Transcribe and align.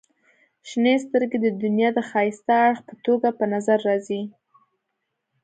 •شنې 0.69 0.95
سترګې 1.05 1.37
د 1.41 1.47
دنیا 1.63 1.89
د 1.93 1.99
ښایسته 2.09 2.53
اړخ 2.67 2.79
په 2.87 2.93
توګه 3.05 3.27
په 3.37 3.45
نظر 3.53 3.77
راځي. 3.89 4.21